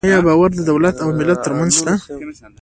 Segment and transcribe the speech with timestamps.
[0.07, 1.93] آیا باور د دولت او ملت ترمنځ شته؟